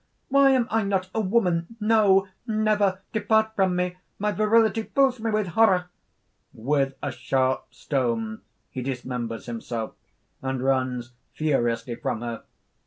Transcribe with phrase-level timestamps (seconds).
[0.29, 1.75] Why am I not a woman?
[1.79, 3.03] No, never!
[3.13, 3.97] depart from me!
[4.17, 5.91] My virility fills me with horror!"
[6.57, 8.41] (_With a sharp stone
[8.71, 9.93] he dismembers himself,
[10.41, 12.41] and runs furiously from her